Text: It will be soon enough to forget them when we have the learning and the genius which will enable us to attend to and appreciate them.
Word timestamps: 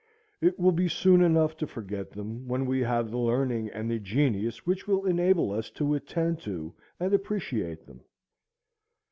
It 0.41 0.57
will 0.57 0.71
be 0.71 0.89
soon 0.89 1.21
enough 1.21 1.55
to 1.57 1.67
forget 1.67 2.09
them 2.09 2.47
when 2.47 2.65
we 2.65 2.79
have 2.79 3.11
the 3.11 3.19
learning 3.19 3.69
and 3.69 3.87
the 3.87 3.99
genius 3.99 4.65
which 4.65 4.87
will 4.87 5.05
enable 5.05 5.51
us 5.51 5.69
to 5.77 5.93
attend 5.93 6.39
to 6.39 6.73
and 6.99 7.13
appreciate 7.13 7.85
them. 7.85 8.01